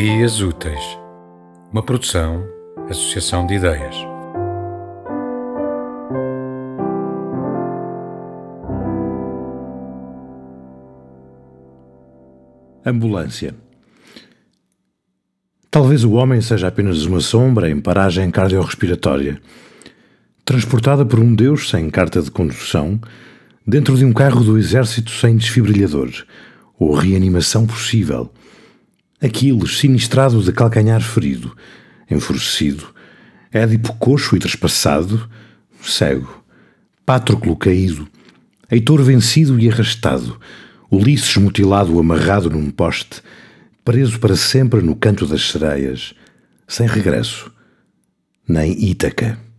[0.00, 0.98] Ideias Úteis,
[1.70, 2.42] uma produção,
[2.88, 3.94] associação de ideias.
[12.82, 13.54] Ambulância.
[15.70, 19.38] Talvez o homem seja apenas uma sombra em paragem cardiorrespiratória,
[20.46, 22.98] transportada por um Deus sem carta de condução,
[23.66, 26.10] dentro de um carro do exército sem desfibrilhador
[26.78, 28.32] ou reanimação possível
[29.22, 31.54] Aquiles, sinistrado de calcanhar ferido,
[32.10, 32.88] enfurecido,
[33.52, 35.28] Édipo coxo e trespassado,
[35.82, 36.42] cego,
[37.04, 38.08] Pátroclo caído,
[38.70, 40.40] Heitor vencido e arrastado,
[40.90, 43.20] Ulisses mutilado amarrado num poste,
[43.84, 46.14] preso para sempre no canto das sereias,
[46.66, 47.52] sem regresso,
[48.48, 49.49] nem Ítaca.